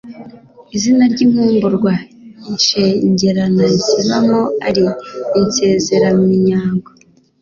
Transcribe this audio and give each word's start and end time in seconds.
Izina 0.75 1.03
ry' 1.13 1.23
inkumburwa 1.25 1.91
ishengeranaIzibamo 2.55 4.41
ari 4.67 4.83
Insezeraminyago 5.39 6.89